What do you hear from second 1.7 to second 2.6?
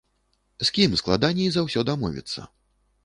дамовіцца?